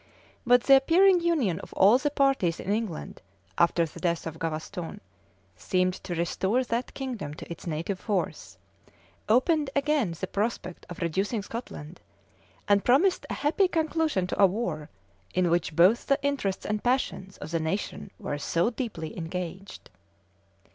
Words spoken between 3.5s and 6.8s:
after the death of Gavaston, seemed to restore